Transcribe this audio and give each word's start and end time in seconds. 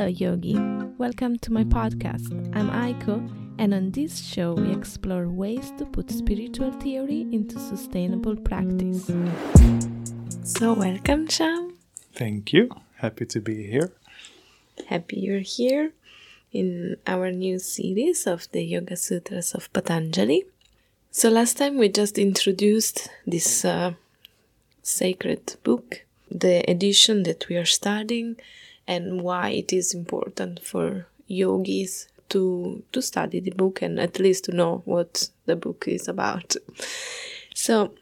Hello, 0.00 0.12
Yogi. 0.12 0.54
Welcome 0.96 1.38
to 1.40 1.52
my 1.52 1.62
podcast. 1.62 2.32
I'm 2.56 2.70
Aiko, 2.70 3.20
and 3.58 3.74
on 3.74 3.90
this 3.90 4.18
show, 4.18 4.54
we 4.54 4.72
explore 4.72 5.28
ways 5.28 5.74
to 5.76 5.84
put 5.84 6.10
spiritual 6.10 6.72
theory 6.72 7.26
into 7.32 7.58
sustainable 7.58 8.34
practice. 8.34 9.10
So, 10.42 10.72
welcome, 10.72 11.28
Sham. 11.28 11.74
Thank 12.14 12.54
you. 12.54 12.70
Happy 12.96 13.26
to 13.26 13.42
be 13.42 13.66
here. 13.66 13.92
Happy 14.88 15.20
you're 15.20 15.40
here 15.40 15.92
in 16.50 16.96
our 17.06 17.30
new 17.30 17.58
series 17.58 18.26
of 18.26 18.50
the 18.52 18.62
Yoga 18.64 18.96
Sutras 18.96 19.52
of 19.52 19.70
Patanjali. 19.74 20.46
So, 21.10 21.28
last 21.28 21.58
time 21.58 21.76
we 21.76 21.90
just 21.90 22.16
introduced 22.16 23.10
this 23.26 23.66
uh, 23.66 23.92
sacred 24.82 25.56
book, 25.62 26.06
the 26.30 26.64
edition 26.70 27.24
that 27.24 27.50
we 27.50 27.58
are 27.58 27.66
studying, 27.66 28.38
and 28.90 29.22
why 29.22 29.50
it 29.50 29.72
is 29.72 29.94
important 29.94 30.60
for 30.70 31.06
yogis 31.28 32.08
to 32.28 32.82
to 32.92 33.00
study 33.00 33.40
the 33.40 33.52
book 33.52 33.82
and 33.82 34.00
at 34.00 34.18
least 34.18 34.44
to 34.44 34.52
know 34.52 34.82
what 34.84 35.30
the 35.46 35.56
book 35.56 35.84
is 35.86 36.08
about. 36.08 36.56
So 37.54 37.92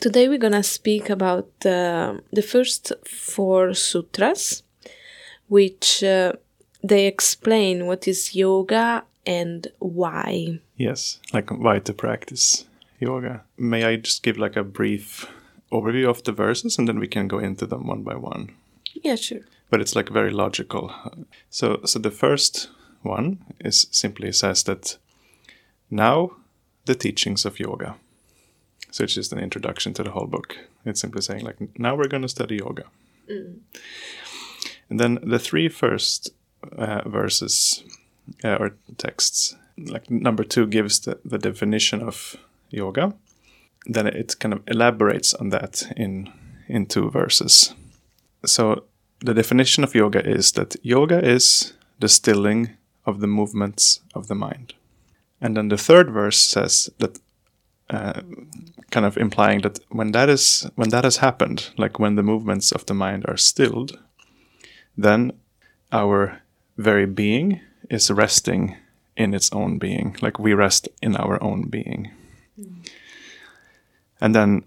today 0.00 0.28
we're 0.28 0.44
gonna 0.46 0.62
speak 0.62 1.08
about 1.08 1.48
uh, 1.64 2.14
the 2.32 2.42
first 2.42 2.92
four 3.06 3.72
sutras, 3.74 4.62
which 5.48 6.04
uh, 6.04 6.32
they 6.82 7.06
explain 7.06 7.86
what 7.86 8.06
is 8.06 8.34
yoga 8.34 9.04
and 9.26 9.66
why. 9.78 10.60
Yes, 10.76 11.18
like 11.32 11.50
why 11.50 11.78
to 11.78 11.94
practice 11.94 12.66
yoga. 13.00 13.42
May 13.56 13.84
I 13.84 13.96
just 13.96 14.22
give 14.22 14.36
like 14.36 14.56
a 14.56 14.64
brief 14.64 15.26
overview 15.72 16.10
of 16.10 16.22
the 16.24 16.32
verses 16.32 16.78
and 16.78 16.86
then 16.86 16.98
we 16.98 17.08
can 17.08 17.26
go 17.26 17.38
into 17.38 17.66
them 17.66 17.86
one 17.86 18.02
by 18.02 18.16
one? 18.16 18.50
Yeah, 19.02 19.16
sure 19.16 19.40
but 19.74 19.80
it's 19.80 19.96
like 19.96 20.08
very 20.08 20.30
logical. 20.30 20.92
So, 21.50 21.80
so 21.84 21.98
the 21.98 22.12
first 22.12 22.70
one 23.02 23.44
is 23.58 23.88
simply 23.90 24.30
says 24.30 24.62
that 24.62 24.98
now 25.90 26.36
the 26.84 26.94
teachings 26.94 27.44
of 27.44 27.58
yoga. 27.58 27.96
So 28.92 29.02
it's 29.02 29.14
just 29.14 29.32
an 29.32 29.40
introduction 29.40 29.92
to 29.94 30.04
the 30.04 30.12
whole 30.12 30.28
book. 30.28 30.56
It's 30.84 31.00
simply 31.00 31.22
saying 31.22 31.44
like 31.44 31.56
now 31.76 31.96
we're 31.96 32.06
going 32.06 32.22
to 32.22 32.28
study 32.28 32.58
yoga. 32.58 32.84
Mm. 33.28 33.56
And 34.90 35.00
then 35.00 35.18
the 35.24 35.40
three 35.40 35.68
first 35.68 36.30
uh, 36.78 37.08
verses 37.08 37.82
uh, 38.44 38.54
or 38.60 38.76
texts, 38.96 39.56
like 39.76 40.08
number 40.08 40.44
two 40.44 40.68
gives 40.68 41.00
the, 41.00 41.18
the 41.24 41.38
definition 41.38 42.00
of 42.00 42.36
yoga. 42.70 43.12
Then 43.86 44.06
it 44.06 44.38
kind 44.38 44.54
of 44.54 44.62
elaborates 44.68 45.34
on 45.34 45.48
that 45.48 45.82
in 45.96 46.32
in 46.68 46.86
two 46.86 47.10
verses. 47.10 47.74
So 48.46 48.84
the 49.24 49.34
definition 49.34 49.84
of 49.84 49.94
yoga 49.94 50.20
is 50.26 50.52
that 50.52 50.76
yoga 50.82 51.24
is 51.24 51.72
the 51.98 52.08
stilling 52.08 52.76
of 53.06 53.20
the 53.20 53.26
movements 53.26 54.00
of 54.14 54.28
the 54.28 54.34
mind. 54.34 54.74
And 55.40 55.56
then 55.56 55.68
the 55.68 55.78
third 55.78 56.10
verse 56.10 56.38
says 56.38 56.90
that, 56.98 57.18
uh, 57.90 58.20
kind 58.90 59.06
of 59.06 59.16
implying 59.16 59.62
that 59.62 59.78
when 59.88 60.12
that 60.12 60.28
is 60.28 60.70
when 60.74 60.90
that 60.90 61.04
has 61.04 61.18
happened, 61.18 61.70
like 61.76 61.98
when 61.98 62.16
the 62.16 62.22
movements 62.22 62.72
of 62.72 62.86
the 62.86 62.94
mind 62.94 63.24
are 63.26 63.36
stilled, 63.36 63.98
then 64.96 65.32
our 65.92 66.42
very 66.76 67.06
being 67.06 67.60
is 67.90 68.10
resting 68.10 68.76
in 69.16 69.34
its 69.34 69.52
own 69.52 69.78
being, 69.78 70.16
like 70.22 70.38
we 70.38 70.54
rest 70.54 70.88
in 71.02 71.16
our 71.16 71.42
own 71.42 71.68
being. 71.68 72.10
Mm. 72.58 72.88
And 74.20 74.34
then 74.34 74.64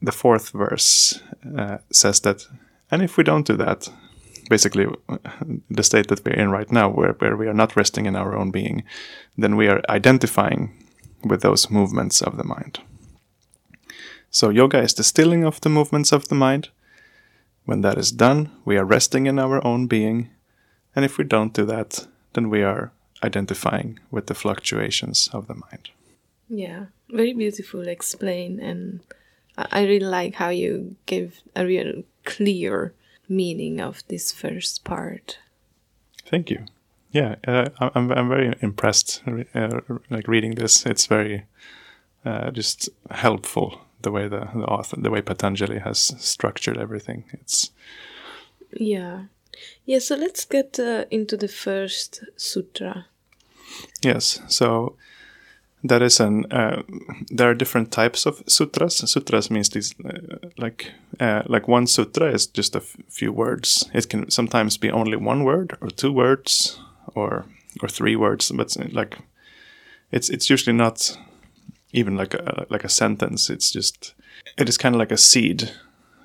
the 0.00 0.12
fourth 0.12 0.50
verse 0.50 1.20
uh, 1.56 1.78
says 1.90 2.20
that 2.20 2.46
and 2.92 3.02
if 3.02 3.16
we 3.16 3.24
don't 3.24 3.46
do 3.46 3.56
that, 3.56 3.88
basically 4.50 4.86
the 5.70 5.82
state 5.82 6.08
that 6.08 6.24
we're 6.24 6.34
in 6.34 6.50
right 6.50 6.70
now, 6.70 6.90
where, 6.90 7.12
where 7.12 7.36
we 7.36 7.48
are 7.48 7.54
not 7.54 7.74
resting 7.74 8.06
in 8.06 8.14
our 8.14 8.36
own 8.36 8.50
being, 8.50 8.84
then 9.36 9.56
we 9.56 9.66
are 9.66 9.80
identifying 9.88 10.74
with 11.24 11.40
those 11.40 11.70
movements 11.70 12.20
of 12.20 12.36
the 12.36 12.44
mind. 12.44 12.80
So, 14.30 14.50
yoga 14.50 14.78
is 14.78 14.94
the 14.94 15.04
stilling 15.04 15.44
of 15.44 15.60
the 15.62 15.70
movements 15.70 16.12
of 16.12 16.28
the 16.28 16.34
mind. 16.34 16.68
When 17.64 17.80
that 17.80 17.98
is 17.98 18.12
done, 18.12 18.50
we 18.64 18.76
are 18.76 18.84
resting 18.84 19.26
in 19.26 19.38
our 19.38 19.64
own 19.66 19.86
being. 19.86 20.30
And 20.94 21.04
if 21.04 21.16
we 21.16 21.24
don't 21.24 21.54
do 21.54 21.64
that, 21.66 22.06
then 22.34 22.50
we 22.50 22.62
are 22.62 22.92
identifying 23.22 24.00
with 24.10 24.26
the 24.26 24.34
fluctuations 24.34 25.30
of 25.32 25.46
the 25.46 25.54
mind. 25.54 25.90
Yeah, 26.48 26.86
very 27.08 27.32
beautiful 27.32 27.88
explain. 27.88 28.60
And 28.60 29.00
I 29.56 29.84
really 29.84 30.06
like 30.06 30.34
how 30.34 30.48
you 30.48 30.96
give 31.06 31.40
a 31.54 31.64
real 31.64 32.02
clear 32.24 32.94
meaning 33.28 33.80
of 33.80 34.02
this 34.08 34.32
first 34.32 34.84
part. 34.84 35.38
Thank 36.26 36.50
you. 36.50 36.66
Yeah, 37.12 37.36
uh, 37.46 37.68
I'm 37.78 38.10
I'm 38.10 38.28
very 38.28 38.54
impressed. 38.60 39.22
Uh, 39.54 39.80
like 40.08 40.28
reading 40.28 40.54
this, 40.54 40.86
it's 40.86 41.06
very 41.06 41.44
uh, 42.24 42.50
just 42.50 42.88
helpful 43.10 43.80
the 44.00 44.10
way 44.10 44.28
the, 44.28 44.48
the 44.54 44.64
author, 44.64 44.96
the 45.00 45.10
way 45.10 45.20
Patanjali 45.22 45.78
has 45.78 46.14
structured 46.18 46.78
everything. 46.78 47.24
It's 47.32 47.70
yeah, 48.72 49.24
yeah. 49.84 49.98
So 49.98 50.16
let's 50.16 50.44
get 50.46 50.78
uh, 50.78 51.04
into 51.10 51.36
the 51.36 51.48
first 51.48 52.24
sutra. 52.36 53.06
Yes. 54.02 54.40
So 54.48 54.96
that 55.84 56.02
is 56.02 56.20
an 56.20 56.46
uh, 56.52 56.82
there 57.30 57.50
are 57.50 57.54
different 57.54 57.90
types 57.90 58.26
of 58.26 58.42
sutras. 58.46 58.96
Sutras 59.10 59.50
means 59.50 59.68
these 59.70 59.94
uh, 60.04 60.48
like 60.56 60.92
uh, 61.20 61.42
like 61.46 61.68
one 61.68 61.86
sutra 61.86 62.32
is 62.32 62.46
just 62.46 62.76
a 62.76 62.80
few 62.80 63.32
words. 63.32 63.90
It 63.92 64.08
can 64.08 64.30
sometimes 64.30 64.78
be 64.78 64.90
only 64.90 65.16
one 65.16 65.44
word 65.44 65.76
or 65.80 65.90
two 65.90 66.12
words 66.12 66.78
or 67.14 67.44
or 67.82 67.88
three 67.88 68.16
words 68.16 68.52
but 68.52 68.76
like 68.92 69.18
it's 70.12 70.28
it's 70.30 70.50
usually 70.50 70.76
not 70.76 71.18
even 71.92 72.16
like 72.16 72.34
a 72.34 72.66
like 72.70 72.84
a 72.84 72.88
sentence. 72.88 73.50
It's 73.50 73.72
just 73.72 74.14
it 74.56 74.68
is 74.68 74.78
kind 74.78 74.94
of 74.94 75.00
like 75.00 75.12
a 75.12 75.18
seed. 75.18 75.70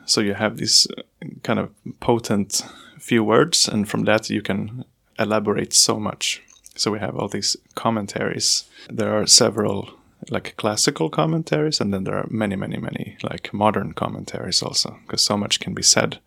So 0.06 0.22
you 0.22 0.36
have 0.36 0.58
these 0.58 0.88
uh, 0.98 1.02
kind 1.44 1.60
of 1.60 1.70
potent 2.00 2.64
few 3.00 3.24
words 3.24 3.68
and 3.68 3.88
from 3.88 4.04
that 4.04 4.30
you 4.30 4.42
can 4.42 4.84
elaborate 5.20 5.74
so 5.74 6.00
much 6.00 6.42
so 6.78 6.92
we 6.92 7.00
have 7.00 7.16
all 7.16 7.28
these 7.28 7.58
commentaries. 7.76 8.66
There 8.90 9.18
are 9.18 9.26
several 9.28 9.90
like 10.30 10.56
classical 10.58 11.10
commentaries, 11.10 11.82
and 11.82 11.94
then 11.94 12.04
there 12.04 12.16
are 12.16 12.28
many, 12.30 12.56
many, 12.56 12.78
many 12.78 13.18
like 13.24 13.54
modern 13.54 13.94
commentaries 13.94 14.64
also, 14.64 14.98
because 15.06 15.22
so 15.22 15.38
much 15.38 15.60
can 15.60 15.74
be 15.74 15.84
said 15.84 16.20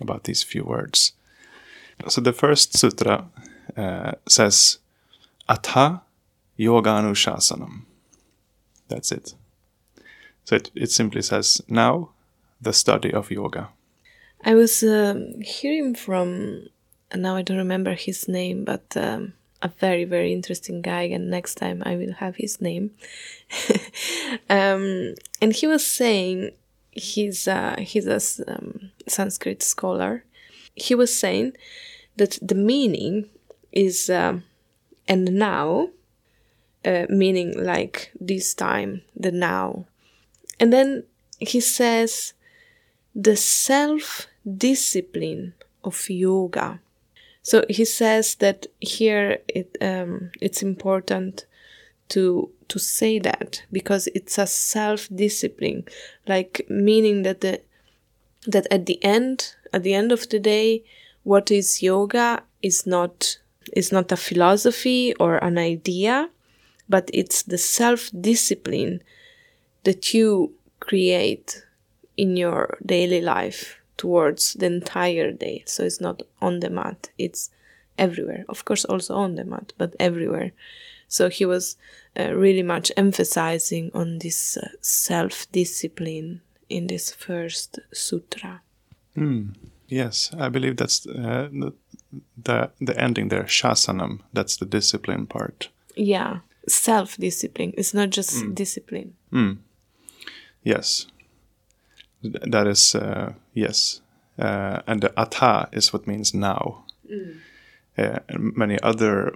about 0.00 0.24
these 0.24 0.42
few 0.42 0.64
words. 0.64 1.12
So 2.08 2.20
the 2.20 2.32
first 2.32 2.76
sutra 2.76 3.26
uh, 3.76 4.12
says, 4.28 4.78
Atha 5.48 6.02
Yoganushasanam. 6.58 7.82
That's 8.88 9.12
it. 9.12 9.34
So 10.44 10.56
it, 10.56 10.70
it 10.74 10.90
simply 10.90 11.22
says, 11.22 11.62
now 11.68 12.10
the 12.60 12.72
study 12.72 13.12
of 13.12 13.30
yoga. 13.30 13.70
I 14.44 14.54
was 14.54 14.82
um, 14.82 15.40
hearing 15.40 15.94
from, 15.94 16.68
and 17.10 17.22
now 17.22 17.36
I 17.36 17.42
don't 17.42 17.56
remember 17.56 17.94
his 17.94 18.28
name, 18.28 18.64
but 18.64 18.96
um, 18.96 19.32
a 19.64 19.68
very 19.68 20.04
very 20.04 20.32
interesting 20.32 20.82
guy 20.82 21.02
and 21.02 21.30
next 21.30 21.54
time 21.56 21.82
i 21.86 21.96
will 21.96 22.12
have 22.12 22.36
his 22.36 22.60
name. 22.60 22.90
Um, 24.50 25.14
and 25.40 25.52
he 25.52 25.66
was 25.66 25.86
saying 25.86 26.50
he's 26.90 27.48
he's 27.78 28.06
a 28.06 28.20
um, 28.52 28.90
sanskrit 29.06 29.62
scholar. 29.62 30.24
He 30.74 30.94
was 30.94 31.16
saying 31.16 31.52
that 32.16 32.38
the 32.42 32.54
meaning 32.54 33.28
is 33.72 34.10
uh, 34.10 34.40
and 35.08 35.24
now 35.32 35.88
uh, 36.84 37.06
meaning 37.08 37.54
like 37.56 38.12
this 38.20 38.54
time 38.54 39.02
the 39.16 39.32
now. 39.32 39.86
And 40.60 40.72
then 40.72 41.04
he 41.38 41.60
says 41.60 42.34
the 43.14 43.36
self 43.36 44.26
discipline 44.44 45.54
of 45.82 46.08
yoga 46.10 46.80
so 47.44 47.62
he 47.68 47.84
says 47.84 48.36
that 48.36 48.66
here 48.80 49.38
it 49.48 49.76
um, 49.82 50.30
it's 50.40 50.62
important 50.62 51.44
to 52.08 52.50
to 52.68 52.78
say 52.78 53.18
that 53.18 53.62
because 53.70 54.08
it's 54.14 54.38
a 54.38 54.46
self 54.46 55.08
discipline, 55.14 55.84
like 56.26 56.64
meaning 56.70 57.22
that 57.22 57.42
the 57.42 57.60
that 58.46 58.66
at 58.70 58.86
the 58.86 58.98
end 59.04 59.54
at 59.74 59.82
the 59.82 59.92
end 59.92 60.10
of 60.10 60.26
the 60.30 60.40
day, 60.40 60.84
what 61.22 61.50
is 61.50 61.82
yoga 61.82 62.42
is 62.62 62.86
not 62.86 63.38
is 63.74 63.92
not 63.92 64.10
a 64.10 64.16
philosophy 64.16 65.14
or 65.16 65.36
an 65.44 65.58
idea, 65.58 66.30
but 66.88 67.10
it's 67.12 67.42
the 67.42 67.58
self 67.58 68.10
discipline 68.18 69.02
that 69.82 70.14
you 70.14 70.54
create 70.80 71.62
in 72.16 72.38
your 72.38 72.78
daily 72.86 73.20
life 73.20 73.83
towards 73.96 74.54
the 74.54 74.66
entire 74.66 75.32
day. 75.32 75.62
So 75.66 75.82
it's 75.84 76.00
not 76.00 76.22
on 76.40 76.60
the 76.60 76.70
mat, 76.70 77.10
it's 77.18 77.50
everywhere. 77.98 78.44
Of 78.48 78.64
course, 78.64 78.84
also 78.84 79.14
on 79.14 79.34
the 79.36 79.44
mat, 79.44 79.72
but 79.78 79.94
everywhere. 80.00 80.52
So 81.08 81.28
he 81.28 81.44
was 81.46 81.76
uh, 82.18 82.34
really 82.34 82.62
much 82.62 82.90
emphasizing 82.96 83.90
on 83.94 84.18
this 84.18 84.56
uh, 84.56 84.68
self 84.80 85.50
discipline 85.52 86.40
in 86.68 86.86
this 86.86 87.12
first 87.12 87.78
sutra. 87.92 88.62
Mm, 89.16 89.54
yes, 89.88 90.30
I 90.38 90.48
believe 90.48 90.76
that's 90.76 91.06
uh, 91.06 91.48
the 92.36 92.70
the 92.80 93.00
ending 93.00 93.28
there, 93.28 93.44
shasanam, 93.44 94.20
that's 94.32 94.56
the 94.56 94.66
discipline 94.66 95.26
part. 95.26 95.68
Yeah, 95.94 96.40
self 96.68 97.16
discipline. 97.16 97.74
It's 97.76 97.94
not 97.94 98.10
just 98.10 98.54
discipline. 98.54 99.14
Yes, 100.64 101.04
Th- 101.04 101.13
that 102.24 102.66
is 102.66 102.94
uh, 102.94 103.32
yes, 103.52 104.00
uh, 104.38 104.80
and 104.86 105.00
the 105.00 105.12
atha 105.18 105.68
is 105.72 105.92
what 105.92 106.06
means 106.06 106.34
now. 106.34 106.84
Uh, 107.96 108.18
and 108.28 108.56
many 108.56 108.80
other 108.82 109.34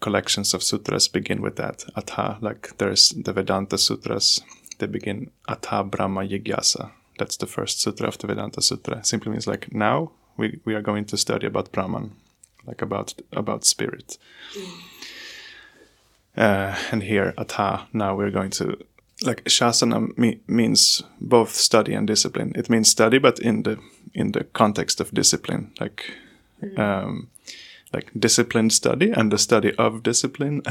collections 0.00 0.54
of 0.54 0.62
sutras 0.62 1.08
begin 1.08 1.42
with 1.42 1.56
that 1.56 1.84
atha. 1.96 2.38
Like 2.40 2.76
there's 2.78 3.10
the 3.10 3.32
Vedanta 3.32 3.78
sutras. 3.78 4.40
They 4.78 4.86
begin 4.86 5.30
atha 5.48 5.84
brahma 5.84 6.22
jigyasa. 6.22 6.90
That's 7.18 7.36
the 7.36 7.46
first 7.46 7.80
sutra 7.80 8.08
of 8.08 8.18
the 8.18 8.26
Vedanta 8.26 8.62
sutra. 8.62 8.98
It 8.98 9.06
simply 9.06 9.30
means 9.32 9.46
like 9.46 9.72
now 9.72 10.12
we, 10.36 10.58
we 10.64 10.74
are 10.74 10.82
going 10.82 11.04
to 11.06 11.16
study 11.16 11.46
about 11.46 11.70
Brahman, 11.70 12.16
like 12.66 12.80
about 12.80 13.14
about 13.32 13.64
spirit. 13.64 14.16
Uh, 16.36 16.74
and 16.90 17.02
here 17.02 17.34
atha. 17.36 17.86
Now 17.92 18.16
we're 18.16 18.30
going 18.30 18.50
to 18.52 18.78
like 19.22 19.44
shasana 19.44 20.16
me- 20.16 20.40
means 20.46 21.02
both 21.20 21.54
study 21.54 21.94
and 21.94 22.06
discipline. 22.06 22.52
It 22.54 22.70
means 22.70 22.88
study, 22.88 23.18
but 23.18 23.38
in 23.38 23.62
the 23.62 23.78
in 24.14 24.32
the 24.32 24.44
context 24.44 25.00
of 25.00 25.12
discipline, 25.12 25.72
like 25.80 26.12
um, 26.76 27.28
like 27.92 28.10
disciplined 28.18 28.72
study 28.72 29.10
and 29.10 29.32
the 29.32 29.38
study 29.38 29.74
of 29.76 30.02
discipline. 30.02 30.62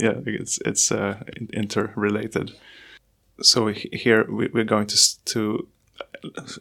yeah, 0.00 0.20
it's 0.26 0.58
it's 0.64 0.90
uh, 0.90 1.22
interrelated. 1.52 2.52
So 3.42 3.68
here 3.68 4.24
we, 4.30 4.48
we're 4.52 4.64
going 4.64 4.86
to 4.86 5.24
to 5.26 5.68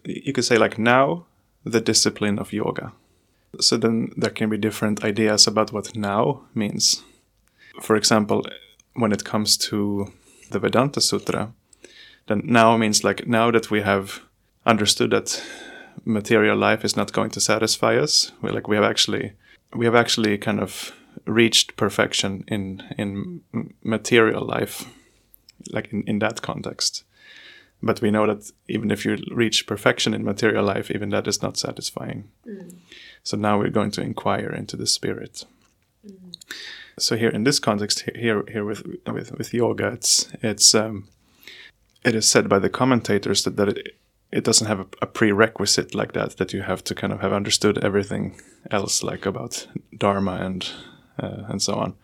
you 0.03 0.33
could 0.33 0.45
say 0.45 0.57
like 0.57 0.77
now 0.77 1.25
the 1.63 1.81
discipline 1.81 2.39
of 2.39 2.53
yoga. 2.53 2.91
So 3.59 3.77
then 3.77 4.11
there 4.17 4.31
can 4.31 4.49
be 4.49 4.57
different 4.57 5.03
ideas 5.03 5.47
about 5.47 5.71
what 5.71 5.95
now 5.95 6.41
means. 6.53 7.03
For 7.81 7.95
example, 7.95 8.45
when 8.93 9.11
it 9.11 9.23
comes 9.23 9.57
to 9.57 10.11
the 10.49 10.59
Vedanta 10.59 11.01
Sutra, 11.01 11.53
then 12.27 12.41
now 12.45 12.77
means 12.77 13.03
like 13.03 13.27
now 13.27 13.51
that 13.51 13.69
we 13.71 13.81
have 13.81 14.21
understood 14.65 15.11
that 15.11 15.43
material 16.03 16.57
life 16.57 16.83
is 16.83 16.95
not 16.95 17.13
going 17.13 17.31
to 17.31 17.41
satisfy 17.41 17.97
us, 17.97 18.31
we 18.41 18.51
like 18.51 18.67
we 18.67 18.75
have 18.75 18.85
actually 18.85 19.33
we 19.73 19.85
have 19.85 19.95
actually 19.95 20.37
kind 20.37 20.59
of 20.59 20.93
reached 21.25 21.75
perfection 21.75 22.43
in 22.47 22.83
in 22.97 23.41
material 23.83 24.45
life, 24.45 24.85
like 25.71 25.91
in, 25.91 26.03
in 26.07 26.19
that 26.19 26.41
context. 26.41 27.03
But 27.83 28.01
we 28.01 28.09
know 28.09 28.25
that 28.25 28.51
even 28.67 28.89
if 28.89 29.05
you 29.05 29.17
reach 29.31 29.67
perfection 29.67 30.13
in 30.13 30.23
material 30.23 30.65
life, 30.65 30.89
even 30.89 31.09
that 31.09 31.27
is 31.27 31.41
not 31.41 31.57
satisfying. 31.57 32.31
Mm. 32.47 32.75
So 33.23 33.37
now 33.37 33.59
we're 33.59 33.69
going 33.69 33.91
to 33.91 34.01
inquire 34.01 34.49
into 34.49 34.77
the 34.77 34.87
spirit. 34.87 35.45
Mm. 36.07 36.35
So 36.97 37.17
here 37.17 37.29
in 37.29 37.43
this 37.43 37.59
context, 37.59 38.09
here 38.15 38.43
here 38.47 38.63
with 38.63 38.83
with 39.05 39.31
with 39.37 39.53
yoga, 39.53 39.87
it's 39.87 40.27
it's 40.41 40.73
um, 40.73 41.07
it 42.05 42.15
is 42.15 42.29
said 42.29 42.47
by 42.47 42.59
the 42.59 42.69
commentators 42.69 43.43
that 43.43 43.57
that 43.57 43.69
it, 43.69 43.97
it 44.31 44.43
doesn't 44.43 44.67
have 44.67 44.79
a, 44.79 44.87
a 45.01 45.05
prerequisite 45.05 45.93
like 45.93 46.13
that 46.13 46.37
that 46.37 46.53
you 46.53 46.61
have 46.61 46.83
to 46.83 46.95
kind 46.95 47.13
of 47.13 47.19
have 47.19 47.33
understood 47.33 47.83
everything 47.83 48.39
else 48.71 49.03
like 49.03 49.25
about 49.25 49.67
dharma 49.97 50.37
and 50.41 50.71
uh, 51.21 51.43
and 51.49 51.61
so 51.61 51.73
on. 51.73 51.95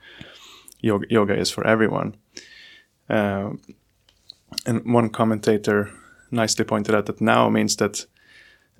Yoga, 0.82 1.06
yoga 1.10 1.40
is 1.40 1.52
for 1.52 1.66
everyone. 1.66 2.16
Um, 3.10 3.62
and 4.66 4.94
one 4.94 5.10
commentator 5.10 5.92
nicely 6.32 6.66
pointed 6.66 6.96
out 6.96 7.06
that 7.06 7.22
now 7.22 7.50
means 7.50 7.76
that 7.78 8.06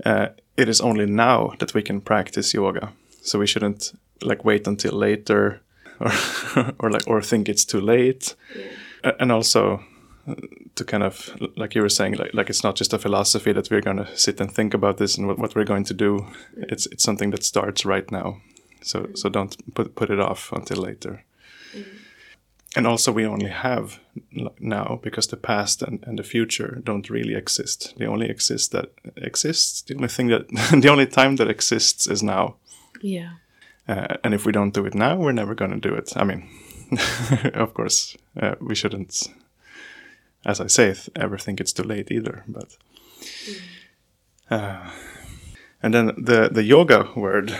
uh, 0.06 0.28
it 0.58 0.70
is 0.70 0.82
only 0.82 1.06
now 1.06 1.54
that 1.60 1.74
we 1.74 1.82
can 1.82 2.02
practice 2.02 2.54
yoga. 2.54 2.92
So 3.22 3.40
we 3.40 3.48
shouldn't 3.48 3.94
like 4.22 4.44
wait 4.44 4.68
until 4.68 4.94
later, 4.94 5.62
or 6.02 6.12
or 6.80 6.92
like 6.92 7.08
or 7.08 7.22
think 7.22 7.48
it's 7.50 7.66
too 7.66 7.82
late. 7.82 8.36
A- 9.04 9.16
And 9.22 9.32
also 9.32 9.84
uh, 10.28 10.36
to 10.76 10.84
kind 10.84 11.04
of 11.04 11.30
like 11.58 11.76
you 11.76 11.82
were 11.82 11.90
saying, 11.90 12.18
like 12.18 12.34
like 12.34 12.50
it's 12.50 12.64
not 12.64 12.80
just 12.80 12.94
a 12.94 12.98
philosophy 13.00 13.54
that 13.54 13.70
we're 13.72 13.82
going 13.82 14.06
to 14.06 14.16
sit 14.18 14.42
and 14.42 14.52
think 14.56 14.74
about 14.74 14.98
this 14.98 15.18
and 15.18 15.28
what, 15.28 15.38
what 15.40 15.56
we're 15.56 15.66
going 15.74 15.86
to 15.86 15.94
do. 15.94 16.26
It's 16.72 16.86
it's 16.92 17.04
something 17.04 17.32
that 17.32 17.44
starts 17.44 17.86
right 17.86 18.12
now. 18.12 18.38
So 18.84 19.08
so 19.16 19.30
don't 19.30 19.56
put 19.76 19.96
put 19.96 20.10
it 20.10 20.20
off 20.20 20.52
until 20.52 20.78
later. 20.84 21.24
And 22.78 22.88
also, 22.88 23.12
we 23.12 23.26
only 23.26 23.50
have 23.50 24.00
now 24.60 25.00
because 25.04 25.28
the 25.28 25.36
past 25.38 25.82
and, 25.84 26.00
and 26.08 26.18
the 26.18 26.24
future 26.24 26.80
don't 26.86 27.10
really 27.10 27.36
exist. 27.36 27.94
They 27.98 28.08
only 28.08 28.30
exist 28.30 28.72
that 28.72 28.86
exists. 29.18 29.82
The 29.82 29.96
only 29.96 30.08
thing 30.08 30.30
that 30.30 30.48
the 30.82 30.90
only 30.90 31.06
time 31.08 31.36
that 31.36 31.50
exists 31.50 32.08
is 32.08 32.24
now. 32.24 32.56
Yeah. 33.02 33.30
Uh, 33.88 34.18
and 34.24 34.34
if 34.34 34.46
we 34.46 34.52
don't 34.52 34.74
do 34.74 34.86
it 34.86 34.96
now, 34.96 35.16
we're 35.16 35.32
never 35.32 35.56
going 35.56 35.72
to 35.72 35.90
do 35.90 35.94
it. 35.96 36.14
I 36.16 36.24
mean, 36.24 36.48
of 37.54 37.74
course, 37.74 38.16
uh, 38.40 38.56
we 38.62 38.76
shouldn't, 38.76 39.24
as 40.46 40.62
I 40.62 40.68
say, 40.68 40.96
ever 41.16 41.38
think 41.38 41.60
it's 41.60 41.74
too 41.74 41.84
late 41.84 42.12
either. 42.12 42.44
But 42.48 42.78
uh, 44.50 44.90
and 45.82 45.94
then 45.94 46.08
the 46.18 46.50
the 46.52 46.64
yoga 46.64 47.10
word, 47.16 47.56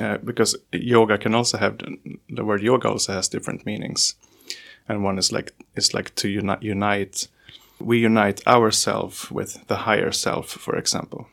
uh, 0.00 0.18
because 0.18 0.56
yoga 0.72 1.18
can 1.18 1.34
also 1.34 1.58
have 1.58 1.78
the 2.28 2.44
word 2.44 2.62
yoga 2.62 2.88
also 2.88 3.12
has 3.12 3.28
different 3.28 3.66
meanings, 3.66 4.14
and 4.88 5.04
one 5.04 5.18
is 5.18 5.32
like 5.32 5.52
is 5.74 5.92
like 5.92 6.14
to 6.16 6.28
unite 6.28 6.62
unite. 6.62 7.28
We 7.78 7.98
unite 7.98 8.46
ourselves 8.46 9.30
with 9.30 9.66
the 9.66 9.76
higher 9.76 10.10
self, 10.10 10.48
for 10.48 10.76
example 10.76 11.28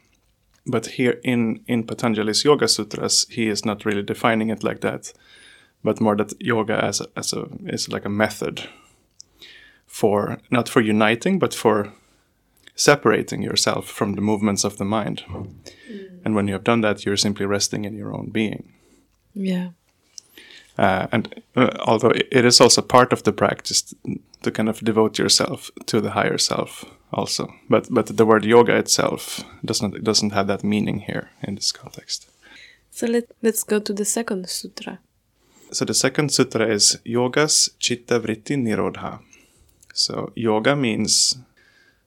but 0.66 0.86
here 0.86 1.20
in 1.24 1.64
in 1.68 1.84
Patanjali's 1.84 2.46
Yoga 2.46 2.68
Sutras, 2.68 3.26
he 3.30 3.50
is 3.50 3.66
not 3.66 3.86
really 3.86 4.04
defining 4.04 4.50
it 4.50 4.64
like 4.64 4.82
that, 4.82 5.14
but 5.84 6.02
more 6.02 6.16
that 6.16 6.34
yoga 6.40 6.84
as 6.84 7.02
a, 7.02 7.08
as 7.16 7.34
a 7.34 7.48
is 7.66 7.90
like 7.90 8.06
a 8.06 8.10
method 8.10 8.70
for 9.86 10.40
not 10.50 10.70
for 10.70 10.82
uniting, 10.82 11.40
but 11.40 11.54
for 11.54 11.94
separating 12.76 13.44
yourself 13.44 13.88
from 13.88 14.14
the 14.14 14.22
movements 14.22 14.64
of 14.64 14.78
the 14.78 14.86
mind. 14.86 15.24
And 16.26 16.36
when 16.36 16.48
you 16.48 16.54
have 16.54 16.64
done 16.64 16.82
that, 16.82 17.06
you're 17.06 17.18
simply 17.18 17.46
resting 17.46 17.86
in 17.86 17.96
your 17.96 18.14
own 18.14 18.30
being. 18.30 18.74
Yeah. 19.34 19.70
Uh, 20.78 21.08
and 21.12 21.44
uh, 21.56 21.70
although 21.82 22.14
it 22.32 22.46
is 22.46 22.60
also 22.60 22.82
part 22.82 23.14
of 23.14 23.24
the 23.24 23.34
practice 23.34 23.94
to 24.42 24.52
kind 24.52 24.70
of 24.70 24.80
devote 24.80 25.20
yourself 25.20 25.70
to 25.86 26.02
the 26.02 26.12
higher 26.12 26.38
self, 26.38 26.86
also, 27.14 27.54
but 27.70 27.88
but 27.90 28.08
the 28.18 28.26
word 28.26 28.46
yoga 28.46 28.76
itself 28.76 29.44
doesn't 29.64 30.04
doesn't 30.04 30.34
have 30.34 30.48
that 30.48 30.64
meaning 30.64 31.00
here 31.00 31.30
in 31.44 31.56
this 31.56 31.72
context. 31.72 32.30
So 32.92 33.08
let 33.08 33.26
let's 33.42 33.64
go 33.64 33.80
to 33.80 33.94
the 33.94 34.06
second 34.06 34.50
sutra. 34.50 35.00
So 35.72 35.86
the 35.86 35.94
second 35.94 36.32
sutra 36.32 36.68
is 36.68 37.00
Yogas 37.06 37.70
Chitta 37.80 38.20
Vritti 38.20 38.56
Nirodha. 38.56 39.20
So 39.94 40.32
yoga 40.36 40.76
means 40.76 41.38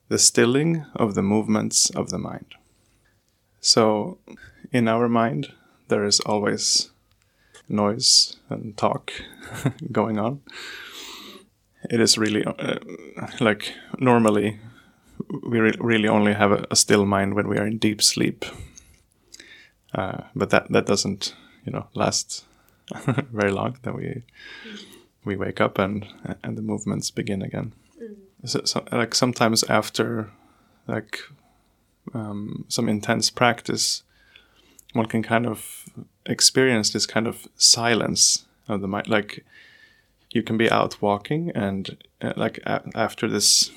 the 0.09 0.17
stilling 0.17 0.85
of 0.95 1.15
the 1.15 1.21
movements 1.21 1.89
of 1.89 2.09
the 2.09 2.17
mind. 2.17 2.55
So 3.59 4.17
in 4.71 4.87
our 4.87 5.09
mind, 5.09 5.51
there 5.87 6.05
is 6.05 6.19
always 6.21 6.91
noise 7.67 8.37
and 8.49 8.77
talk 8.77 9.11
going 9.91 10.19
on. 10.19 10.41
It 11.89 11.99
is 11.99 12.17
really 12.17 12.43
uh, 12.45 12.79
like 13.39 13.73
normally 13.99 14.59
we 15.43 15.59
re- 15.59 15.77
really 15.79 16.07
only 16.07 16.33
have 16.33 16.51
a, 16.51 16.65
a 16.71 16.75
still 16.75 17.05
mind 17.05 17.33
when 17.33 17.47
we 17.47 17.57
are 17.57 17.67
in 17.67 17.77
deep 17.77 18.01
sleep. 18.01 18.45
Uh, 19.93 20.23
but 20.35 20.49
that 20.49 20.69
that 20.71 20.85
doesn't 20.85 21.35
you 21.65 21.71
know 21.71 21.87
last 21.93 22.45
very 23.31 23.51
long. 23.51 23.77
Then 23.81 23.95
we 23.95 24.23
we 25.25 25.35
wake 25.35 25.61
up 25.61 25.77
and 25.79 26.05
and 26.43 26.57
the 26.57 26.61
movements 26.61 27.11
begin 27.11 27.41
again. 27.41 27.73
So, 28.45 28.61
so 28.65 28.83
like 28.91 29.15
sometimes 29.15 29.63
after 29.63 30.31
like 30.87 31.19
um, 32.13 32.65
some 32.67 32.87
intense 32.87 33.29
practice, 33.29 34.03
one 34.93 35.07
can 35.07 35.23
kind 35.23 35.45
of 35.45 35.85
experience 36.25 36.91
this 36.91 37.05
kind 37.05 37.27
of 37.27 37.47
silence 37.57 38.45
of 38.67 38.81
the 38.81 38.87
mind. 38.87 39.07
Like 39.07 39.43
you 40.31 40.43
can 40.43 40.57
be 40.57 40.69
out 40.69 41.01
walking 41.01 41.51
and 41.55 41.97
uh, 42.21 42.33
like 42.35 42.59
a- 42.65 42.83
after 42.95 43.27
this 43.27 43.71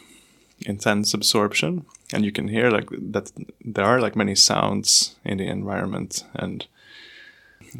intense 0.66 1.14
absorption 1.14 1.84
and 2.12 2.24
you 2.24 2.32
can 2.32 2.48
hear 2.48 2.70
like 2.70 2.88
that 2.90 3.32
there 3.64 3.84
are 3.84 4.00
like 4.00 4.16
many 4.16 4.34
sounds 4.34 5.16
in 5.24 5.38
the 5.38 5.46
environment 5.46 6.24
and 6.34 6.66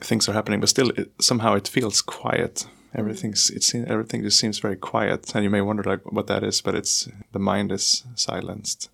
things 0.01 0.29
are 0.29 0.33
happening 0.33 0.61
but 0.61 0.69
still 0.69 0.91
it, 0.91 1.11
somehow 1.21 1.55
it 1.55 1.69
feels 1.69 2.01
quiet 2.01 2.67
everything's 2.95 3.51
it 3.51 3.63
seems 3.63 3.87
everything 3.89 4.23
just 4.23 4.39
seems 4.39 4.59
very 4.59 4.77
quiet 4.77 5.35
and 5.35 5.45
you 5.45 5.51
may 5.51 5.61
wonder 5.61 5.83
like 5.83 6.11
what 6.11 6.27
that 6.27 6.43
is 6.43 6.61
but 6.61 6.75
it's 6.75 7.09
the 7.33 7.39
mind 7.39 7.71
is 7.71 8.05
silenced 8.15 8.89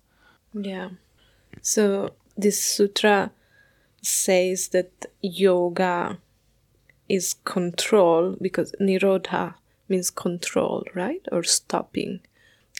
Yeah. 0.53 0.89
So 1.61 2.11
this 2.35 2.63
sutra 2.63 3.31
says 4.01 4.69
that 4.69 5.05
yoga 5.21 6.19
is 7.09 7.35
control 7.45 8.35
because 8.41 8.73
nirodha 8.79 9.55
means 9.87 10.09
control, 10.09 10.83
right? 10.93 11.25
Or 11.31 11.43
stopping. 11.43 12.19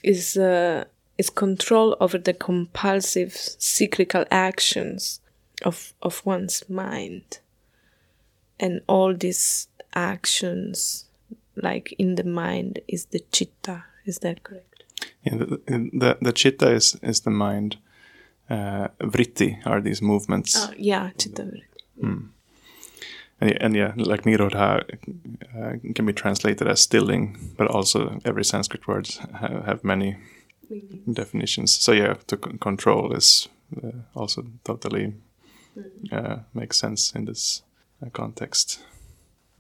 Is 0.04 0.38
uh, 0.38 0.86
is 1.18 1.30
control 1.30 1.96
over 2.00 2.18
the 2.18 2.34
compulsive 2.34 3.34
cyclical 3.58 4.26
actions 4.32 5.22
of 5.66 5.94
of 6.02 6.22
one's 6.26 6.64
mind. 6.70 7.40
and 8.60 8.82
all 8.88 9.14
these 9.16 9.68
actions 9.94 11.06
like 11.56 11.94
in 12.00 12.16
the 12.16 12.24
mind 12.24 12.80
is 12.88 13.06
the 13.06 13.20
chitta 13.32 13.84
is 14.06 14.20
that 14.20 14.42
correct 14.44 14.84
Yeah, 15.24 15.36
the, 15.38 15.46
the, 16.02 16.18
the 16.22 16.32
chitta 16.32 16.72
is, 16.72 16.96
is 17.02 17.22
the 17.22 17.30
mind. 17.32 17.78
Uh, 18.50 18.88
vritti 19.02 19.58
are 19.66 19.82
these 19.82 20.02
movements. 20.02 20.56
oh 20.58 20.74
yeah 20.78 21.10
chitta 21.18 21.44
And, 23.40 23.62
and 23.64 23.76
yeah, 23.76 23.94
like 23.96 24.24
nirodha 24.24 24.82
uh, 25.58 25.94
can 25.96 26.06
be 26.06 26.14
translated 26.14 26.68
as 26.68 26.80
stilling, 26.82 27.38
but 27.58 27.68
also 27.68 28.20
every 28.26 28.44
Sanskrit 28.46 28.88
word 28.88 29.08
have, 29.42 29.66
have 29.66 29.84
many 29.84 30.16
definitions. 31.14 31.72
So 31.72 31.92
yeah, 31.92 32.16
to 32.28 32.38
c- 32.44 32.58
control 32.60 33.14
is 33.14 33.48
uh, 33.84 33.92
also 34.16 34.46
totally 34.64 35.14
uh, 36.12 36.38
makes 36.54 36.78
sense 36.78 37.12
in 37.14 37.26
this 37.26 37.64
uh, 38.06 38.10
context. 38.10 38.80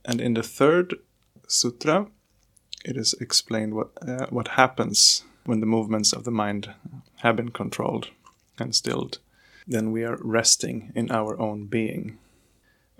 And 0.05 0.21
in 0.21 0.33
the 0.33 0.43
third 0.43 0.95
sutra, 1.47 2.07
it 2.85 2.97
is 2.97 3.13
explained 3.19 3.73
what 3.73 3.91
uh, 4.01 4.27
what 4.29 4.49
happens 4.49 5.23
when 5.45 5.59
the 5.59 5.65
movements 5.65 6.13
of 6.13 6.23
the 6.23 6.31
mind 6.31 6.73
have 7.17 7.35
been 7.35 7.49
controlled 7.49 8.09
and 8.59 8.75
stilled. 8.75 9.19
Then 9.67 9.91
we 9.91 10.03
are 10.05 10.17
resting 10.21 10.91
in 10.95 11.11
our 11.11 11.39
own 11.39 11.67
being. 11.67 12.17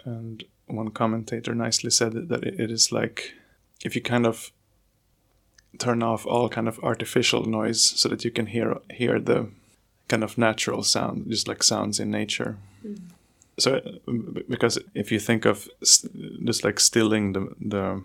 And 0.06 0.44
one 0.68 0.92
commentator 0.92 1.56
nicely 1.56 1.90
said 1.90 2.30
that 2.30 2.44
it 2.44 2.72
is 2.72 2.92
like 2.92 3.34
if 3.86 3.96
you 3.96 4.02
kind 4.02 4.26
of 4.26 4.52
turn 5.78 6.04
off 6.04 6.26
all 6.26 6.50
kind 6.50 6.68
of 6.68 6.80
artificial 6.84 7.46
noise 7.46 7.82
so 7.82 8.10
that 8.10 8.24
you 8.26 8.32
can 8.32 8.48
hear 8.48 8.78
hear 8.90 9.20
the 9.20 9.50
kind 10.08 10.24
of 10.24 10.38
natural 10.38 10.84
sound, 10.84 11.30
just 11.30 11.48
like 11.48 11.64
sounds 11.64 12.00
in 12.00 12.12
nature. 12.12 12.58
So, 13.60 13.76
uh, 13.76 14.12
because 14.48 14.80
if 14.94 15.12
you 15.12 15.20
think 15.20 15.46
of 15.46 15.68
st- 15.84 16.46
just 16.46 16.64
like 16.64 16.80
stilling 16.80 17.34
the 17.34 17.56
the 17.60 18.02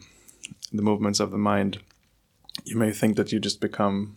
the 0.72 0.82
movements 0.82 1.20
of 1.20 1.30
the 1.30 1.38
mind, 1.38 1.78
you 2.64 2.76
may 2.76 2.92
think 2.92 3.16
that 3.16 3.32
you 3.32 3.40
just 3.40 3.60
become 3.60 4.16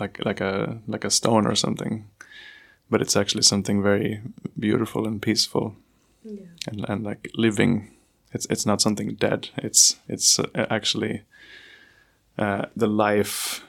like 0.00 0.24
like 0.24 0.40
a 0.40 0.78
like 0.86 1.04
a 1.04 1.10
stone 1.10 1.46
or 1.46 1.54
something, 1.54 2.06
but 2.90 3.02
it's 3.02 3.16
actually 3.16 3.42
something 3.42 3.82
very 3.82 4.20
beautiful 4.58 5.06
and 5.06 5.22
peaceful 5.22 5.76
yeah. 6.24 6.46
and, 6.66 6.84
and 6.88 7.04
like 7.04 7.30
living. 7.34 7.90
It's 8.32 8.46
it's 8.46 8.66
not 8.66 8.80
something 8.80 9.14
dead. 9.14 9.50
It's 9.56 9.96
it's 10.08 10.38
uh, 10.38 10.66
actually 10.70 11.22
uh, 12.38 12.66
the 12.76 12.86
life 12.86 13.64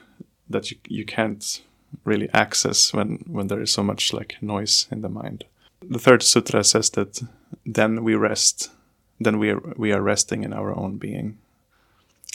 that 0.48 0.70
you, 0.70 0.76
you 0.88 1.04
can't 1.04 1.62
really 2.04 2.28
access 2.32 2.92
when 2.92 3.24
when 3.26 3.46
there 3.48 3.62
is 3.62 3.72
so 3.72 3.82
much 3.82 4.12
like 4.12 4.36
noise 4.40 4.86
in 4.90 5.00
the 5.00 5.08
mind 5.08 5.44
the 5.82 5.98
third 5.98 6.22
sutra 6.22 6.62
says 6.62 6.90
that 6.90 7.22
then 7.64 8.04
we 8.04 8.14
rest 8.14 8.70
then 9.18 9.38
we 9.38 9.50
are 9.50 9.62
we 9.76 9.92
are 9.92 10.02
resting 10.02 10.44
in 10.44 10.52
our 10.52 10.76
own 10.76 10.98
being 10.98 11.38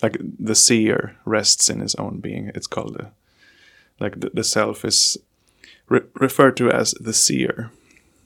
like 0.02 0.18
the 0.40 0.56
seer 0.56 1.16
rests 1.24 1.70
in 1.70 1.80
his 1.80 1.96
own 1.96 2.20
being 2.20 2.52
it's 2.56 2.68
called 2.68 2.96
the 2.96 3.12
like 4.00 4.20
the, 4.20 4.32
the 4.34 4.44
self 4.44 4.84
is 4.84 5.18
re- 5.88 6.02
referred 6.16 6.58
to 6.58 6.72
as 6.72 6.92
the 7.00 7.14
seer 7.14 7.72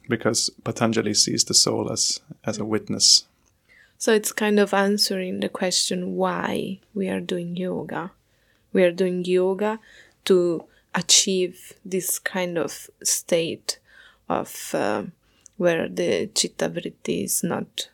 because 0.09 0.49
Patanjali 0.63 1.13
sees 1.13 1.43
the 1.43 1.53
soul 1.53 1.91
as 1.91 2.19
as 2.45 2.57
a 2.57 2.65
witness. 2.65 3.25
So 3.97 4.13
it's 4.13 4.31
kind 4.31 4.59
of 4.59 4.73
answering 4.73 5.39
the 5.39 5.49
question 5.49 6.15
why 6.15 6.79
we 6.93 7.09
are 7.09 7.19
doing 7.19 7.55
yoga. 7.57 8.11
We 8.73 8.83
are 8.83 8.91
doing 8.91 9.25
yoga 9.25 9.79
to 10.25 10.65
achieve 10.93 11.73
this 11.83 12.19
kind 12.19 12.57
of 12.57 12.89
state 13.03 13.79
of 14.29 14.71
uh, 14.73 15.03
where 15.57 15.87
the 15.89 16.27
chitta 16.35 16.69
vritti 16.69 17.23
is 17.23 17.43
not 17.43 17.89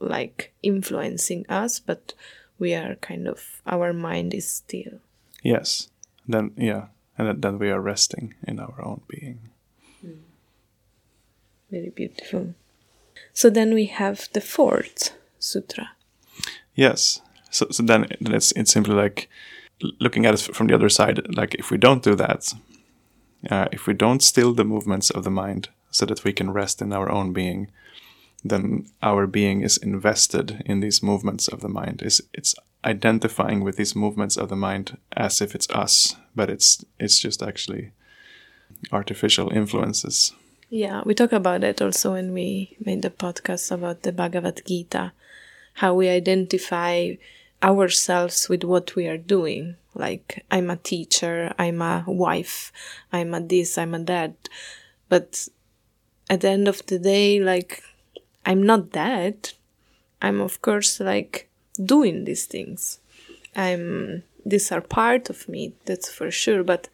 like 0.00 0.52
influencing 0.62 1.46
us, 1.48 1.78
but 1.80 2.12
we 2.58 2.74
are 2.74 2.96
kind 2.96 3.26
of 3.26 3.62
our 3.66 3.92
mind 3.92 4.34
is 4.34 4.46
still. 4.48 5.00
Yes. 5.42 5.88
Then 6.28 6.52
yeah, 6.56 6.86
and 7.16 7.26
then- 7.28 7.40
then 7.40 7.58
we 7.58 7.70
are 7.70 7.80
resting 7.80 8.34
in 8.46 8.60
our 8.60 8.84
own 8.84 9.00
being. 9.08 9.48
Very 11.70 11.88
beautiful. 11.90 12.54
So 13.32 13.48
then 13.48 13.72
we 13.72 13.86
have 13.86 14.28
the 14.34 14.42
fourth 14.42 15.16
sutra. 15.42 15.90
Yes. 16.74 17.20
So 17.50 17.66
so 17.70 17.82
then, 17.82 18.06
it's 18.20 18.52
it's 18.52 18.72
simply 18.72 18.94
like 18.94 19.28
looking 20.00 20.26
at 20.26 20.34
it 20.34 20.54
from 20.54 20.68
the 20.68 20.74
other 20.74 20.88
side. 20.88 21.36
Like 21.36 21.54
if 21.54 21.70
we 21.70 21.78
don't 21.78 22.02
do 22.02 22.14
that, 22.14 22.52
uh, 23.50 23.68
if 23.72 23.86
we 23.86 23.94
don't 23.94 24.22
still 24.22 24.54
the 24.54 24.64
movements 24.64 25.10
of 25.10 25.24
the 25.24 25.30
mind, 25.30 25.68
so 25.90 26.06
that 26.06 26.24
we 26.24 26.32
can 26.32 26.52
rest 26.52 26.80
in 26.80 26.92
our 26.92 27.10
own 27.10 27.32
being, 27.32 27.70
then 28.44 28.86
our 29.02 29.26
being 29.26 29.62
is 29.62 29.76
invested 29.76 30.62
in 30.66 30.80
these 30.80 31.02
movements 31.02 31.48
of 31.48 31.60
the 31.60 31.68
mind. 31.68 32.02
Is 32.02 32.22
it's 32.32 32.54
identifying 32.84 33.62
with 33.62 33.76
these 33.76 33.94
movements 33.94 34.36
of 34.36 34.48
the 34.48 34.56
mind 34.56 34.96
as 35.12 35.40
if 35.40 35.54
it's 35.54 35.68
us, 35.70 36.16
but 36.34 36.50
it's 36.50 36.84
it's 36.98 37.18
just 37.18 37.42
actually 37.42 37.92
artificial 38.90 39.50
influences. 39.50 40.32
Yeah, 40.70 41.02
we 41.04 41.14
talk 41.14 41.32
about 41.32 41.64
it 41.64 41.82
also 41.82 42.12
when 42.12 42.32
we 42.32 42.76
made 42.82 43.02
the 43.02 43.10
podcast 43.10 43.70
about 43.70 44.02
the 44.02 44.12
Bhagavad 44.12 44.62
Gita, 44.66 45.12
how 45.74 45.94
we 45.94 46.08
identify 46.08 47.12
ourselves 47.62 48.48
with 48.48 48.64
what 48.64 48.94
we 48.96 49.06
are 49.06 49.18
doing. 49.18 49.76
Like, 49.94 50.44
I'm 50.50 50.70
a 50.70 50.76
teacher, 50.76 51.54
I'm 51.58 51.82
a 51.82 52.04
wife, 52.06 52.72
I'm 53.12 53.34
a 53.34 53.40
this, 53.40 53.76
I'm 53.78 53.94
a 53.94 54.02
that. 54.04 54.48
But 55.08 55.48
at 56.30 56.40
the 56.40 56.48
end 56.48 56.68
of 56.68 56.84
the 56.86 56.98
day, 56.98 57.40
like, 57.40 57.82
I'm 58.46 58.62
not 58.62 58.92
that. 58.92 59.54
I'm, 60.20 60.40
of 60.40 60.62
course, 60.62 60.98
like, 61.00 61.48
doing 61.82 62.24
these 62.24 62.46
things. 62.46 63.00
I'm, 63.54 64.22
these 64.46 64.72
are 64.72 64.80
part 64.80 65.28
of 65.30 65.48
me, 65.48 65.74
that's 65.84 66.10
for 66.10 66.30
sure, 66.30 66.64
but 66.64 66.88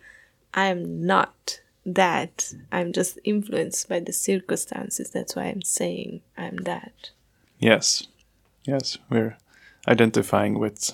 I'm 0.54 1.06
not 1.06 1.61
that. 1.87 2.52
I'm 2.73 2.92
just 2.92 3.18
influenced 3.25 3.88
by 3.88 4.00
the 4.00 4.12
circumstances. 4.12 5.11
That's 5.11 5.37
why 5.37 5.44
I'm 5.44 5.62
saying 5.62 6.23
I'm 6.37 6.56
that. 6.58 7.11
Yes, 7.58 8.06
yes, 8.68 8.98
we're 9.10 9.37
identifying 9.88 10.58
with 10.58 10.92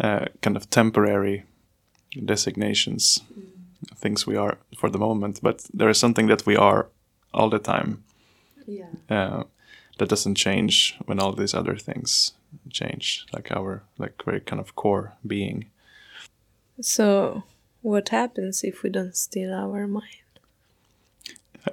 uh, 0.00 0.26
kind 0.42 0.56
of 0.56 0.70
temporary 0.70 1.44
designations, 2.24 3.22
things 3.96 4.26
we 4.26 4.36
are 4.36 4.58
for 4.78 4.90
the 4.90 4.98
moment, 4.98 5.40
but 5.42 5.66
there 5.74 5.90
is 5.90 5.98
something 5.98 6.28
that 6.28 6.46
we 6.46 6.56
are 6.56 6.86
all 7.34 7.50
the 7.50 7.58
time 7.58 8.04
Yeah. 8.66 8.90
uh, 9.10 9.42
that 9.98 10.08
doesn't 10.08 10.36
change 10.36 10.96
when 11.06 11.18
all 11.20 11.32
these 11.32 11.54
other 11.58 11.76
things 11.76 12.32
change, 12.70 13.26
like 13.32 13.50
our 13.56 13.82
like 13.98 14.24
very 14.24 14.40
kind 14.40 14.60
of 14.60 14.74
core 14.74 15.12
being. 15.26 15.64
So, 16.80 17.42
what 17.82 18.08
happens 18.10 18.64
if 18.64 18.82
we 18.82 18.90
don't 18.90 19.16
steal 19.16 19.52
our 19.54 19.86
mind? 19.86 20.25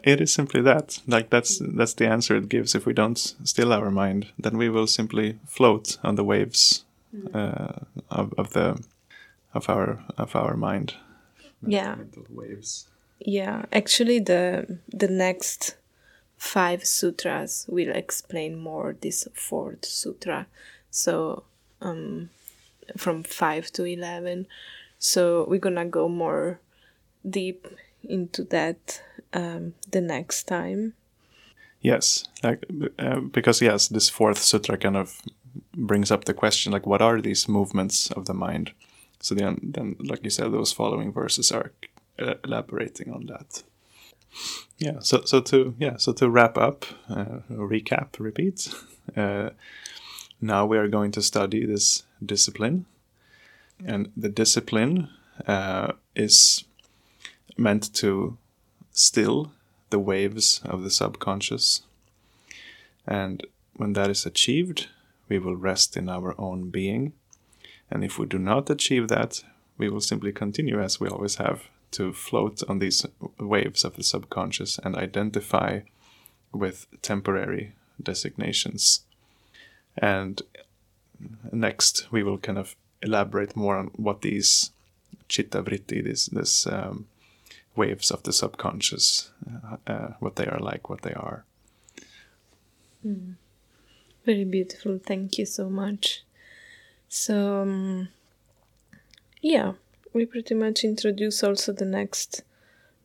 It 0.04 0.22
is 0.22 0.34
simply 0.34 0.62
that. 0.62 1.00
Like 1.08 1.30
that's 1.30 1.60
that's 1.60 1.94
the 1.94 2.08
answer 2.08 2.36
it 2.36 2.50
gives. 2.50 2.76
If 2.76 2.86
we 2.86 2.94
don't 2.94 3.18
still 3.44 3.72
our 3.74 3.92
mind, 3.92 4.28
then 4.40 4.58
we 4.58 4.70
will 4.70 4.88
simply 4.88 5.38
float 5.46 5.98
on 6.04 6.16
the 6.16 6.24
waves 6.24 6.86
uh, 7.34 7.74
of, 8.10 8.34
of 8.38 8.54
the 8.54 8.84
of 9.54 9.70
our 9.70 10.04
of 10.18 10.36
our 10.36 10.56
mind. 10.58 10.96
Yeah. 11.66 11.96
Mental 11.96 12.26
waves. 12.30 12.88
Yeah, 13.20 13.66
actually, 13.72 14.20
the 14.20 14.80
the 14.88 15.08
next 15.08 15.76
five 16.38 16.86
sutras 16.86 17.66
will 17.70 17.92
explain 17.96 18.58
more 18.58 18.96
this 19.00 19.28
fourth 19.34 19.86
sutra. 19.86 20.48
So, 20.92 21.44
um, 21.82 22.30
from 22.98 23.24
five 23.24 23.72
to 23.74 23.86
eleven. 23.86 24.48
So 25.00 25.46
we're 25.48 25.60
gonna 25.60 25.86
go 25.86 26.10
more 26.10 26.60
deep 27.30 27.68
into 28.04 28.44
that 28.46 29.02
um, 29.34 29.74
the 29.92 30.02
next 30.02 30.44
time. 30.44 30.94
Yes, 31.82 32.24
like 32.44 32.66
uh, 32.98 33.20
because 33.20 33.62
yes, 33.62 33.88
this 33.90 34.10
fourth 34.10 34.38
sutra 34.38 34.78
kind 34.78 34.96
of 34.96 35.22
brings 35.76 36.12
up 36.12 36.26
the 36.26 36.34
question 36.34 36.72
like, 36.72 36.88
what 36.88 37.02
are 37.02 37.22
these 37.22 37.50
movements 37.50 38.12
of 38.12 38.26
the 38.26 38.34
mind? 38.34 38.72
So 39.20 39.36
then, 39.36 39.60
then 39.62 39.96
like 40.00 40.24
you 40.24 40.30
said, 40.30 40.52
those 40.52 40.74
following 40.74 41.12
verses 41.12 41.52
are 41.52 41.72
uh, 42.20 42.36
elaborating 42.44 43.12
on 43.12 43.26
that. 43.28 43.64
Yeah. 44.78 45.00
So 45.00 45.24
so 45.26 45.42
to 45.42 45.76
yeah 45.80 45.98
so 45.98 46.14
to 46.14 46.30
wrap 46.30 46.58
up, 46.58 46.86
uh, 47.10 47.40
recap, 47.50 48.20
repeat. 48.20 48.74
Uh, 49.18 49.50
now 50.40 50.66
we 50.66 50.78
are 50.78 50.88
going 50.88 51.12
to 51.12 51.22
study 51.22 51.66
this 51.66 52.04
discipline, 52.26 52.86
and 53.86 54.12
the 54.16 54.30
discipline 54.30 55.10
uh, 55.46 55.92
is 56.16 56.64
meant 57.58 57.94
to 57.96 58.38
still 58.92 59.52
the 59.90 60.00
waves 60.00 60.62
of 60.66 60.84
the 60.84 60.90
subconscious. 60.90 61.84
And 63.06 63.46
when 63.76 63.94
that 63.94 64.10
is 64.10 64.26
achieved, 64.26 64.88
we 65.30 65.40
will 65.40 65.56
rest 65.56 65.98
in 65.98 66.10
our 66.10 66.40
own 66.40 66.70
being. 66.70 67.14
And 67.90 68.04
if 68.04 68.18
we 68.18 68.26
do 68.26 68.40
not 68.40 68.70
achieve 68.70 69.08
that, 69.10 69.44
we 69.78 69.90
will 69.90 70.02
simply 70.02 70.32
continue 70.32 70.82
as 70.82 71.00
we 71.00 71.08
always 71.08 71.36
have 71.36 71.70
to 71.92 72.14
float 72.14 72.62
on 72.68 72.80
these 72.80 73.06
waves 73.40 73.84
of 73.84 73.96
the 73.96 74.04
subconscious 74.04 74.80
and 74.84 74.96
identify 74.96 75.82
with 76.52 76.88
temporary 77.02 77.74
designations. 78.02 79.02
And 79.98 80.42
next, 81.52 82.12
we 82.12 82.24
will 82.24 82.38
kind 82.38 82.58
of 82.58 82.76
elaborate 83.02 83.56
more 83.56 83.78
on 83.78 83.88
what 83.96 84.22
these 84.22 84.72
chitta 85.28 85.64
vritti, 85.64 86.04
this, 86.04 86.28
this 86.28 86.66
um, 86.68 87.06
waves 87.76 88.12
of 88.12 88.24
the 88.24 88.34
subconscious, 88.34 89.32
uh, 89.48 89.78
uh, 89.88 90.08
what 90.20 90.36
they 90.36 90.46
are 90.46 90.60
like, 90.60 90.90
what 90.90 91.02
they 91.02 91.14
are. 91.14 91.46
Very 94.26 94.46
beautiful. 94.46 95.00
Thank 95.06 95.38
you 95.38 95.46
so 95.46 95.70
much. 95.70 96.24
So, 97.10 97.62
um, 97.62 98.08
yeah, 99.42 99.74
we 100.14 100.26
pretty 100.26 100.56
much 100.56 100.84
introduce 100.84 101.44
also 101.44 101.74
the 101.74 101.86
next, 101.86 102.44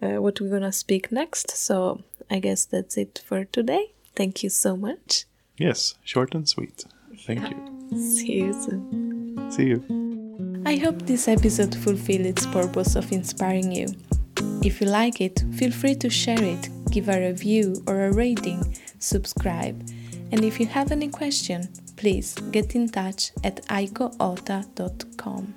uh, 0.01 0.21
what 0.23 0.41
we're 0.41 0.51
gonna 0.51 0.73
speak 0.73 1.11
next. 1.11 1.51
So, 1.51 2.03
I 2.31 2.39
guess 2.39 2.65
that's 2.65 2.97
it 2.97 3.23
for 3.27 3.45
today. 3.45 3.93
Thank 4.15 4.43
you 4.43 4.51
so 4.51 4.77
much. 4.77 5.25
Yes, 5.57 5.95
short 6.05 6.35
and 6.35 6.49
sweet. 6.49 6.85
Thank 7.27 7.51
you. 7.51 7.99
See 7.99 8.33
you 8.35 8.53
soon. 8.53 9.51
See 9.51 9.67
you. 9.67 10.63
I 10.65 10.77
hope 10.77 11.03
this 11.03 11.27
episode 11.27 11.75
fulfilled 11.75 12.27
its 12.27 12.47
purpose 12.47 12.95
of 12.95 13.11
inspiring 13.11 13.73
you. 13.73 13.89
If 14.69 14.83
you 14.83 14.89
like 14.89 15.23
it, 15.23 15.43
feel 15.55 15.71
free 15.71 15.95
to 15.95 16.11
share 16.11 16.45
it, 16.45 16.69
give 16.91 17.09
a 17.09 17.19
review 17.19 17.83
or 17.87 18.05
a 18.05 18.13
rating, 18.13 18.77
subscribe, 18.99 19.81
and 20.31 20.45
if 20.45 20.61
you 20.61 20.67
have 20.67 20.93
any 20.93 21.09
question, 21.09 21.71
please 21.97 22.35
get 22.53 22.75
in 22.75 22.91
touch 22.91 23.33
at 23.43 23.65
aikoota.com. 23.69 25.55